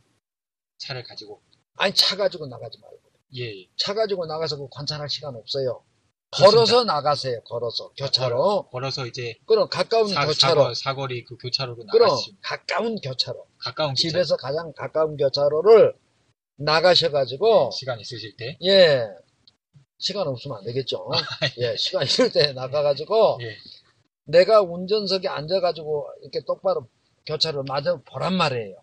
차를 0.78 1.02
가지고 1.04 1.40
아니, 1.76 1.95
차 1.95 2.17
가지고 2.17 2.47
나가지 2.47 2.79
말고. 2.81 3.00
예, 3.37 3.45
예. 3.62 3.67
차 3.76 3.95
가지고 3.95 4.26
나가서 4.26 4.57
그 4.59 4.69
관찰할 4.71 5.09
시간 5.09 5.35
없어요. 5.35 5.83
그렇습니다. 6.31 6.50
걸어서 6.50 6.85
나가세요, 6.85 7.41
걸어서. 7.45 7.93
교차로. 7.97 8.69
걸어서 8.71 9.07
이제 9.07 9.35
그럼 9.47 9.69
가까운 9.69 10.09
사, 10.09 10.26
교차로. 10.26 10.62
사거, 10.62 10.75
사거리 10.75 11.25
그 11.25 11.37
교차로로 11.37 11.85
그럼 11.87 12.09
나가시면 12.09 12.38
가까운 12.43 12.97
교차로. 13.00 13.47
가까운 13.59 13.91
교차 13.91 14.09
집에서 14.09 14.37
가장 14.37 14.73
가까운 14.75 15.17
교차로를 15.17 15.95
나가셔가지고, 16.57 17.71
시간 17.73 18.00
있으실 18.00 18.37
때 18.37 18.59
예. 18.64 19.07
시간 19.99 20.26
없으면 20.26 20.59
안 20.59 20.64
되겠죠. 20.64 21.09
예, 21.59 21.76
시간 21.76 22.05
있을 22.05 22.33
때 22.33 22.52
나가가지고, 22.52 23.38
예, 23.43 23.57
내가 24.25 24.61
운전석에 24.62 25.29
앉아가지고, 25.29 26.09
이렇게 26.23 26.41
똑바로 26.45 26.88
교차로를 27.26 27.64
맞아 27.69 27.97
보란 28.07 28.35
말이에요. 28.35 28.81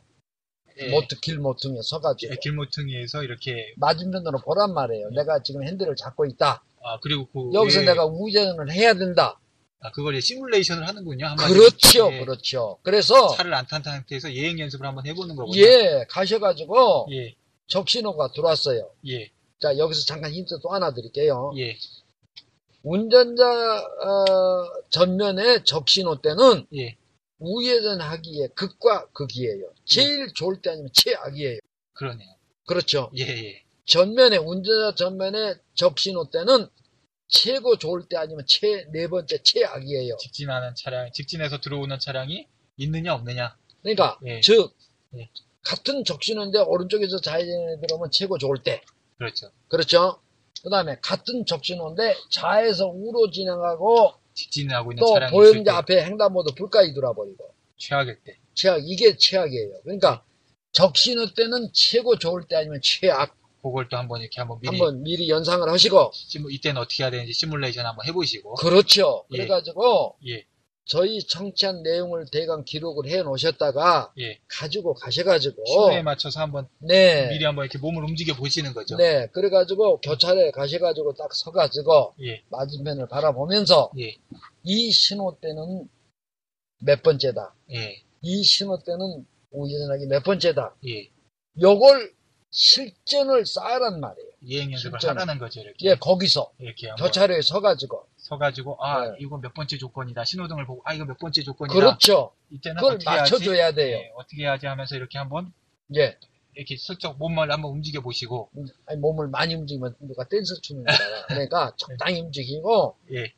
예. 0.81 0.89
모트, 0.89 1.19
길 1.19 1.37
모퉁이에 1.39 1.81
서가지고. 1.83 2.33
예, 2.33 2.37
길모퉁이에서 2.41 3.23
이렇게 3.23 3.73
맞은편으로 3.77 4.39
보란 4.39 4.73
말이에요. 4.73 5.09
내가 5.11 5.41
지금 5.43 5.63
핸들을 5.63 5.95
잡고 5.95 6.25
있다. 6.25 6.63
아 6.81 6.99
그리고 7.01 7.27
그 7.33 7.51
여기서 7.53 7.81
예. 7.81 7.85
내가 7.85 8.05
우회전을 8.05 8.71
해야 8.71 8.93
된다. 8.93 9.39
아 9.81 9.91
그걸 9.91 10.15
이제 10.15 10.21
시뮬레이션을 10.27 10.87
하는군요. 10.87 11.25
한마디로. 11.25 11.59
그렇죠, 11.59 12.09
예. 12.13 12.19
그렇죠. 12.19 12.77
그래서, 12.83 13.29
차를 13.35 13.53
안 13.53 13.65
탄 13.67 13.81
상태에서 13.83 14.33
예행 14.33 14.59
연습을 14.59 14.85
한번 14.85 15.05
해보는 15.07 15.35
거군요. 15.35 15.57
예, 15.61 16.05
가셔가지고, 16.09 17.07
예, 17.11 17.35
적신호가 17.67 18.31
들어왔어요. 18.33 18.89
예, 19.07 19.29
자, 19.61 19.77
여기서 19.77 20.05
잠깐 20.05 20.31
힌트 20.31 20.59
또 20.61 20.69
하나 20.69 20.93
드릴게요. 20.93 21.53
예, 21.57 21.77
운전자 22.83 23.45
어, 23.45 24.65
전면에 24.89 25.63
적신호 25.63 26.21
때는 26.21 26.65
예. 26.75 26.95
우회전하기에 27.39 28.49
극과 28.55 29.07
극이에요. 29.11 29.73
제일 29.85 30.33
좋을 30.33 30.61
때 30.61 30.71
아니면 30.71 30.89
최악이에요. 30.93 31.59
그러네요. 31.93 32.29
그렇죠. 32.67 33.11
예, 33.17 33.23
예. 33.23 33.63
전면에 33.85 34.37
운전자 34.37 34.93
전면에 34.95 35.55
적신호 35.73 36.29
때는 36.29 36.67
최고 37.27 37.77
좋을 37.77 38.07
때 38.07 38.17
아니면 38.17 38.45
최 38.47 38.85
네 38.91 39.07
번째 39.07 39.39
최악이에요. 39.43 40.17
직진하는 40.17 40.73
차량, 40.75 41.11
직진해서 41.11 41.59
들어오는 41.61 41.97
차량이 41.99 42.47
있느냐 42.77 43.13
없느냐. 43.15 43.55
그러니까 43.81 44.19
예. 44.25 44.41
즉 44.41 44.73
예. 45.17 45.29
같은 45.63 46.03
적신호인데 46.03 46.59
오른쪽에서 46.59 47.19
좌회전에 47.21 47.79
들어오면 47.81 48.11
최고 48.11 48.37
좋을 48.37 48.63
때 48.63 48.81
그렇죠. 49.17 49.51
그렇죠. 49.67 50.21
그 50.63 50.69
다음에 50.69 50.97
같은 51.01 51.45
적신호인데 51.45 52.15
좌에서 52.29 52.87
우로 52.87 53.31
진행하고 53.31 54.13
직진을 54.39 54.75
하고 54.75 54.91
있는 54.91 55.01
또 55.01 55.13
차량이 55.13 55.31
있을 55.35 55.43
때 55.45 55.51
보행자 55.51 55.77
앞에 55.77 56.03
횡단보도 56.05 56.55
불까지 56.55 56.93
돌아버리고 56.93 57.53
최악일 57.77 58.19
때. 58.23 58.37
최악 58.53 58.81
이게 58.85 59.15
최악이에요. 59.17 59.81
그러니까 59.83 60.23
적신호 60.71 61.33
때는 61.33 61.69
최고 61.73 62.17
좋을 62.17 62.43
때 62.47 62.55
아니면 62.55 62.79
최악 62.83 63.35
그걸 63.61 63.89
또 63.89 63.97
한번 63.97 64.21
이렇게 64.21 64.39
한번 64.39 64.59
미리 64.61 64.67
한번 64.69 65.03
미리 65.03 65.29
연상을 65.29 65.67
하시고 65.67 66.11
시뮬- 66.13 66.51
이때는 66.53 66.79
어떻게 66.81 67.03
해야 67.03 67.11
되는지 67.11 67.33
시뮬레이션 67.33 67.85
한번 67.85 68.05
해보시고. 68.07 68.53
그렇죠. 68.55 69.25
예. 69.31 69.37
그래가지고 69.37 70.15
예, 70.27 70.45
저희 70.89 71.19
청취한 71.23 71.83
내용을 71.83 72.25
대강 72.31 72.65
기록을 72.65 73.09
해 73.09 73.21
놓으셨다가 73.21 74.11
예. 74.19 74.39
가지고 74.47 74.95
가셔가지고 74.95 75.63
신호에 75.63 76.01
맞춰서 76.01 76.41
한번 76.41 76.67
네 76.79 77.29
미리 77.29 77.45
한번 77.45 77.65
이렇게 77.65 77.77
몸을 77.77 78.03
움직여 78.03 78.33
보시는 78.33 78.73
거죠. 78.73 78.97
네 78.97 79.27
그래가지고 79.27 80.01
교차로에 80.01 80.49
가셔가지고 80.49 81.13
딱 81.13 81.29
서가지고 81.31 82.15
예, 82.23 82.41
맞은편을 82.49 83.07
바라보면서 83.07 83.91
예, 83.99 84.15
이 84.63 84.91
신호 84.91 85.37
때는 85.39 85.87
몇 86.81 87.03
번째다. 87.03 87.53
예, 87.73 88.01
이 88.21 88.43
신호 88.43 88.79
때는 88.79 89.27
우회전하기 89.51 90.07
몇 90.07 90.23
번째다. 90.23 90.75
예. 90.87 91.07
요걸 91.61 92.13
실전을 92.49 93.45
쌓으란 93.45 93.99
말이에요. 93.99 94.29
이행 94.41 94.71
연습을 94.71 94.99
실전. 94.99 95.19
하라는 95.19 95.37
거죠. 95.39 95.61
이렇게. 95.61 95.87
예, 95.87 95.95
거기서 95.95 96.51
이렇게 96.59 96.89
교차로에 96.97 97.41
서가지고 97.43 98.07
서가지고 98.29 98.77
아 98.83 99.07
네. 99.07 99.15
이거 99.19 99.39
몇 99.39 99.53
번째 99.53 99.77
조건이다. 99.77 100.23
신호등을 100.23 100.65
보고 100.65 100.81
아 100.85 100.93
이거 100.93 101.05
몇 101.05 101.17
번째 101.17 101.41
조건이다. 101.41 101.73
그렇죠. 101.73 102.31
이때는 102.51 102.75
그걸 102.77 102.95
어떻게? 102.95 103.09
맞춰줘야 103.09 103.71
돼요. 103.71 103.97
예, 103.97 104.11
어떻게 104.15 104.43
해야지 104.43 104.67
하면서 104.67 104.95
이렇게 104.95 105.17
한번 105.17 105.51
예, 105.95 106.15
이렇게 106.53 106.77
슬쩍 106.77 107.17
몸을 107.17 107.51
한번 107.51 107.71
움직여 107.71 108.01
보시고 108.01 108.51
아니, 108.85 108.99
몸을 108.99 109.29
많이 109.29 109.55
움직이면 109.55 109.95
누가 110.01 110.25
댄스 110.25 110.61
추는 110.61 110.85
거잖아. 110.85 111.25
그러니까 111.27 111.73
적당히 111.75 112.21
움직이고 112.21 112.95
예, 113.13 113.33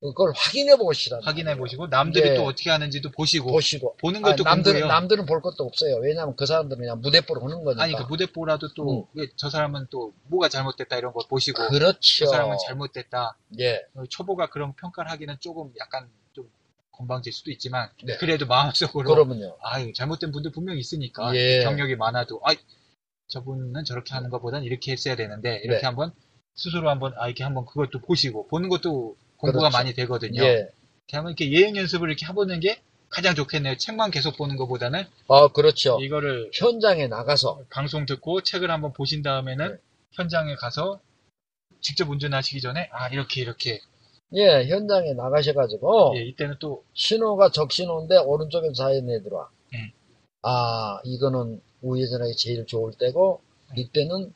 그걸 0.00 0.32
확인해 0.36 0.76
보시라. 0.76 1.18
확인해 1.24 1.56
보시고 1.56 1.88
남들이 1.88 2.30
예. 2.30 2.34
또 2.34 2.44
어떻게 2.44 2.70
하는지도 2.70 3.10
보시고 3.10 3.50
보시고. 3.50 3.96
보는 3.96 4.24
아, 4.24 4.30
것도 4.30 4.44
남들은 4.44 4.80
공부예요. 4.80 4.86
남들은 4.86 5.26
볼 5.26 5.42
것도 5.42 5.64
없어요. 5.64 5.96
왜냐하면 5.96 6.36
그 6.36 6.46
사람들은 6.46 6.80
그냥 6.80 7.00
무대뽀로 7.00 7.42
하는 7.42 7.64
거니까. 7.64 7.82
아니 7.82 7.94
그 7.94 8.02
무대뽀라도 8.04 8.72
또 8.74 9.08
저 9.36 9.50
사람은 9.50 9.88
또 9.90 10.12
뭐가 10.28 10.48
잘못됐다 10.48 10.96
이런 10.96 11.12
거 11.12 11.26
보시고 11.28 11.62
그 11.64 11.70
그렇죠. 11.70 12.26
사람은 12.26 12.56
잘못됐다. 12.66 13.36
예, 13.58 13.84
어, 13.94 14.04
초보가 14.08 14.50
그런 14.50 14.72
평가를 14.74 15.10
하기는 15.10 15.36
조금 15.40 15.72
약간 15.80 16.08
좀 16.32 16.48
건방질 16.92 17.32
수도 17.32 17.50
있지만 17.50 17.90
네. 18.04 18.16
그래도 18.18 18.46
마음속으로 18.46 19.08
그러면요. 19.08 19.56
아유 19.62 19.92
잘못된 19.92 20.30
분들 20.30 20.52
분명히 20.52 20.78
있으니까 20.80 21.34
예. 21.34 21.60
경력이 21.64 21.96
많아도 21.96 22.40
아 22.44 22.54
저분은 23.28 23.84
저렇게 23.84 24.14
하는 24.14 24.30
것보단 24.30 24.62
이렇게 24.62 24.92
했어야 24.92 25.16
되는데 25.16 25.56
이렇게 25.64 25.80
네. 25.80 25.86
한번 25.86 26.12
스스로 26.54 26.88
한번 26.88 27.12
아 27.18 27.26
이렇게 27.26 27.42
한번 27.44 27.66
그것도 27.66 28.00
보시고 28.00 28.46
보는 28.48 28.68
것도 28.68 29.16
공부가 29.38 29.68
그렇죠. 29.68 29.76
많이 29.76 29.94
되거든요. 29.94 30.42
예. 30.42 30.68
한번 31.12 31.32
이렇게 31.32 31.50
예행 31.52 31.76
연습을 31.76 32.08
이렇게 32.08 32.26
해보는 32.26 32.60
게 32.60 32.82
가장 33.08 33.34
좋겠네요. 33.34 33.76
책만 33.78 34.10
계속 34.10 34.36
보는 34.36 34.56
것보다는 34.56 35.04
아, 35.28 35.48
그렇죠. 35.48 35.98
이거를 36.00 36.50
현장에 36.54 37.06
나가서 37.06 37.62
방송 37.70 38.04
듣고 38.04 38.42
책을 38.42 38.70
한번 38.70 38.92
보신 38.92 39.22
다음에는 39.22 39.68
네. 39.72 39.78
현장에 40.12 40.54
가서 40.56 41.00
직접 41.80 42.10
운전하시기 42.10 42.60
전에 42.60 42.90
아 42.92 43.08
이렇게 43.08 43.40
이렇게 43.40 43.80
예, 44.34 44.66
현장에 44.66 45.14
나가셔가지고 45.14 46.14
예, 46.16 46.22
이때는 46.24 46.56
또 46.60 46.84
신호가 46.92 47.50
적신호인데 47.50 48.18
오른쪽에서 48.18 48.74
좌회전에 48.74 49.22
들어와. 49.22 49.48
예. 49.74 49.92
아, 50.42 51.00
이거는 51.04 51.62
우회전하기 51.80 52.36
제일 52.36 52.66
좋을 52.66 52.92
때고 52.98 53.40
네. 53.74 53.82
이때는 53.82 54.34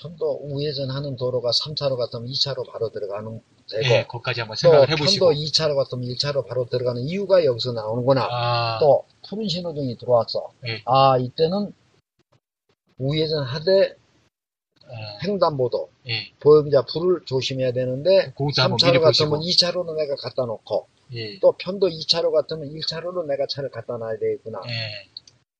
편도 0.00 0.40
우회전하는 0.42 1.16
도로가 1.16 1.50
3차로 1.50 1.96
같으면 1.96 2.26
2차로 2.28 2.70
바로 2.70 2.90
들어가는 2.90 3.42
되고 3.70 3.84
예, 3.94 4.04
거기까지 4.06 4.40
한번 4.40 4.54
또 4.54 4.58
생각을 4.58 4.86
편도 4.86 5.02
해보시고 5.02 5.32
2차로 5.32 5.76
같으면 5.76 6.08
1차로 6.10 6.46
바로 6.46 6.66
들어가는 6.66 7.02
이유가 7.02 7.44
여기서 7.44 7.72
나오는구나. 7.72 8.28
아, 8.30 8.78
또 8.80 9.04
푸른 9.28 9.48
신호등이 9.48 9.98
들어왔어. 9.98 10.52
예. 10.66 10.82
아, 10.84 11.18
이때는 11.18 11.72
우회전 12.98 13.44
하되 13.44 13.96
어, 14.84 15.18
횡단보도 15.24 15.90
예, 16.08 16.30
보행자 16.40 16.82
불을 16.82 17.24
조심해야 17.26 17.72
되는데 17.72 18.32
거기서 18.34 18.62
한번 18.62 18.76
미리 18.76 18.98
3차로 18.98 19.02
같으면 19.02 19.30
보시고 19.38 19.38
2차로로 19.40 19.96
내가 19.96 20.14
갖다 20.16 20.44
놓고 20.46 20.86
예, 21.14 21.38
또 21.40 21.52
편도 21.52 21.88
2차로 21.88 22.32
같으면 22.32 22.68
1차로로 22.70 23.26
내가 23.26 23.46
차를 23.48 23.70
갖다 23.70 23.96
놔야 23.96 24.18
되겠구나. 24.18 24.60
예, 24.68 25.08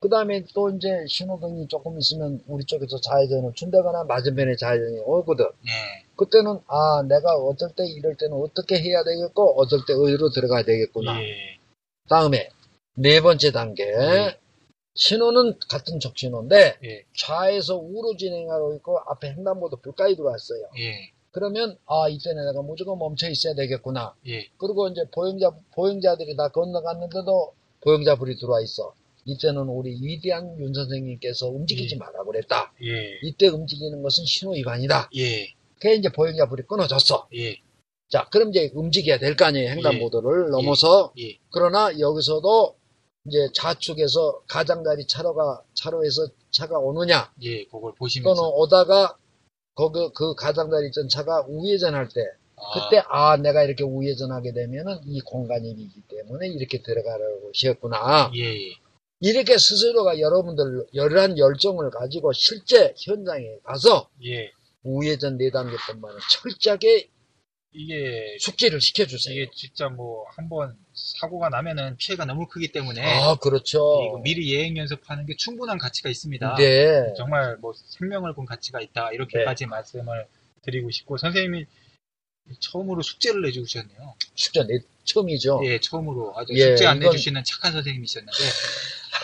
그 0.01 0.09
다음에 0.09 0.45
또 0.55 0.71
이제 0.71 1.05
신호등이 1.09 1.67
조금 1.69 1.99
있으면 1.99 2.41
우리 2.47 2.65
쪽에서 2.65 3.01
좌회전을 3.01 3.53
준다거나 3.55 4.05
맞은편에 4.05 4.57
좌회전이 4.57 5.01
오거든. 5.01 5.47
예, 5.67 6.06
그때는 6.17 6.59
아 6.67 7.03
내가 7.09 7.35
어떨 7.37 7.71
때 7.77 7.87
이럴 7.87 8.17
때는 8.17 8.37
어떻게 8.37 8.81
해야 8.81 9.05
되겠고 9.05 9.61
어떨 9.61 9.81
때 9.87 9.93
어디로 9.93 10.31
들어가야 10.31 10.65
되겠구나. 10.65 11.23
예, 11.23 11.59
다음에 12.09 12.49
네 12.95 13.21
번째 13.21 13.53
단계 13.53 13.85
네. 13.85 14.39
신호는 14.95 15.59
같은 15.69 16.01
적신호인데 16.01 16.79
예, 16.85 17.05
좌에서 17.17 17.77
우로 17.77 18.17
진행하고 18.17 18.75
있고 18.77 18.99
앞에 19.07 19.29
횡단보도 19.29 19.77
불까지 19.77 20.17
들어왔어요. 20.17 20.71
예, 20.79 21.13
그러면 21.33 21.77
아 21.87 22.09
이때는 22.09 22.47
내가 22.47 22.63
무조건 22.63 22.99
멈춰 22.99 23.29
있어야 23.29 23.55
되겠구나. 23.55 24.15
예, 24.27 24.49
그리고 24.57 24.89
이제 24.89 25.05
보행자 25.13 25.51
보행자들이 25.75 26.35
다 26.37 26.49
건너갔는데도 26.49 27.53
보행자 27.83 28.17
불이 28.17 28.39
들어와 28.39 28.63
있어. 28.63 28.95
이때는 29.27 29.63
우리 29.63 29.99
위대한 30.01 30.59
윤 30.61 30.73
선생님께서 30.73 31.49
움직이지 31.49 31.97
예. 31.97 31.99
말라 31.99 32.25
그랬다. 32.25 32.73
예, 32.83 33.19
이때 33.23 33.49
움직이는 33.49 34.01
것은 34.03 34.25
신호 34.25 34.53
위반이다. 34.53 35.11
예, 35.77 35.81
그게 35.81 35.95
이제 35.95 36.09
보행자 36.11 36.49
불이 36.49 36.65
끊어졌어. 36.69 37.29
예, 37.35 37.57
자, 38.09 38.29
그럼 38.31 38.51
이제 38.51 38.71
움직여야 38.75 39.19
될 39.19 39.37
거 39.37 39.45
아니에요. 39.47 39.71
횡단보도를 39.71 40.51
넘어서. 40.51 41.13
예, 41.19 41.39
그러나 41.51 41.99
여기서도 41.99 42.77
이제 43.27 43.49
좌측에서 43.55 44.43
가장자리 44.49 45.07
차로가 45.07 45.63
차로에서 45.75 46.29
차가 46.51 46.79
오느냐 46.79 47.33
예, 47.43 47.65
그걸 47.65 47.81
또는 47.81 47.95
보시면서 47.99 48.49
오다가 48.51 49.17
거기 49.75 49.99
그 50.15 50.35
가장자리 50.35 50.87
있던 50.89 51.09
차가 51.09 51.45
우회전할 51.49 52.09
때 52.09 52.21
아, 52.57 52.63
그때 52.89 53.03
아 53.09 53.37
내가 53.37 53.65
이렇게 53.65 53.83
우회전하게 53.85 54.53
되면은 54.53 55.01
이 55.07 55.21
공간이 55.21 55.71
있기 55.71 56.03
때문에 56.09 56.49
이렇게 56.49 56.81
들어가라고 56.83 57.51
하셨구나. 57.53 58.31
예, 58.37 58.45
예, 58.55 58.73
이렇게 59.21 59.59
스스로가 59.59 60.21
여러분들 60.21 60.87
열한 60.95 61.37
열정을 61.37 61.91
가지고 61.91 62.33
실제 62.33 62.95
현장에 62.97 63.45
가서 63.65 64.09
예, 64.25 64.51
우회전 64.87 65.39
4단계뿐만 65.39 66.19
철저하게 66.31 67.09
이게 67.73 68.37
숙지를 68.41 68.81
시켜주세요. 68.81 69.35
이게 69.43 69.51
진짜 69.55 69.89
뭐 69.89 70.25
한 70.37 70.49
번 70.49 70.77
사고가 70.95 71.49
나면은 71.51 71.97
피해가 71.99 72.25
너무 72.25 72.47
크기 72.47 72.69
때문에 72.73 73.03
아 73.03 73.35
그렇죠. 73.37 73.79
이거 74.09 74.19
미리 74.23 74.53
예행 74.55 74.77
연습하는 74.77 75.27
게 75.27 75.35
충분한 75.37 75.77
가치가 75.79 76.09
있습니다. 76.09 76.55
네. 76.57 77.13
정말 77.17 77.57
뭐 77.59 77.73
생명을 77.75 78.35
건 78.35 78.47
가치가 78.47 78.81
있다 78.81 79.13
이렇게까지 79.13 79.67
말씀을 79.67 80.27
드리고 80.63 80.91
싶고 80.91 81.17
선생님이 81.19 81.67
처음으로 82.61 83.03
숙제를 83.03 83.43
내주셨네요. 83.43 84.15
숙제 84.37 84.63
내 84.67 84.79
처음이죠. 85.05 85.61
예, 85.65 85.79
처음으로 85.81 86.33
아주 86.37 86.53
예, 86.55 86.69
숙제 86.69 86.87
안 86.87 86.97
이건- 86.99 87.11
내주시는 87.13 87.43
착한 87.45 87.73
선생님이셨는데 87.73 88.39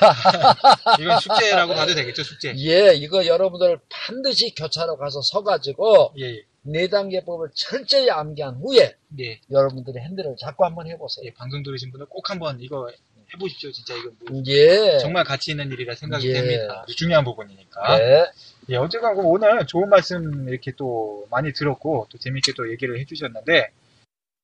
이건 1.00 1.18
숙제라고 1.20 1.74
봐도 1.74 1.94
되겠죠, 1.94 2.22
숙제. 2.22 2.54
예, 2.56 2.94
이거 2.94 3.26
여러분들 3.26 3.78
반드시 3.88 4.54
교차로 4.54 4.96
가서 4.96 5.20
서가지고 5.22 6.14
예, 6.20 6.42
네 6.62 6.88
단계법을 6.88 7.50
철저히 7.54 8.10
암기한 8.10 8.56
후에 8.56 8.96
예, 9.20 9.40
여러분들이 9.50 9.98
핸들을 9.98 10.36
잡고 10.38 10.64
한번 10.64 10.86
해보세요. 10.86 11.26
예, 11.26 11.34
방송 11.34 11.62
들으신 11.62 11.90
분들 11.90 12.06
꼭 12.06 12.30
한번 12.30 12.60
이거 12.60 12.88
해보십시오. 13.34 13.70
진짜 13.72 13.94
이거 13.94 14.10
뭐 14.30 14.42
예. 14.46 14.98
정말 14.98 15.24
가치 15.24 15.50
있는 15.52 15.70
일이라 15.72 15.94
생각이 15.94 16.28
예. 16.28 16.32
됩니다. 16.34 16.84
중요한 16.96 17.24
부분이니까. 17.24 17.98
네. 17.98 18.24
예, 18.68 18.76
어제가 18.76 19.12
오늘 19.16 19.66
좋은 19.66 19.88
말씀 19.88 20.48
이렇게 20.48 20.72
또 20.76 21.26
많이 21.30 21.52
들었고, 21.52 22.06
또 22.10 22.18
재밌게 22.18 22.52
또 22.56 22.70
얘기를 22.70 22.98
해주셨는데, 23.00 23.70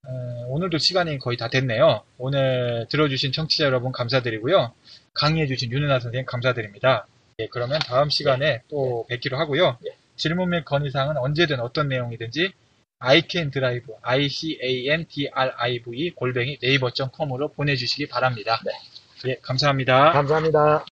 어, 0.07 0.45
오늘도 0.49 0.79
시간이 0.79 1.19
거의 1.19 1.37
다 1.37 1.49
됐네요. 1.49 2.03
오늘 2.19 2.87
들어주신 2.91 3.33
청취자 3.33 3.65
여러분 3.65 3.91
감사드리고요. 3.93 4.73
강의해주신 5.15 5.73
윤은아 5.73 6.01
선생님 6.01 6.27
감사드립니다. 6.27 7.07
예, 7.41 7.49
그러면 7.51 7.79
다음 7.81 8.11
시간에 8.11 8.63
또 8.69 9.07
뵙기로 9.09 9.39
하고요. 9.39 9.79
예. 9.87 9.97
질문 10.17 10.51
및 10.51 10.65
건의사항은 10.65 11.17
언제든 11.19 11.61
어떤 11.61 11.89
내용이든지 11.89 12.53
iCanDrive, 13.01 13.95
I-C-A-N-D-R-I-V, 14.03 16.11
골뱅이 16.17 16.59
네이버.com으로 16.61 17.53
보내주시기 17.53 18.09
바랍니다. 18.09 18.61
네. 18.65 18.73
예, 19.31 19.37
감사합니다. 19.41 20.13
감사합니다. 20.13 20.85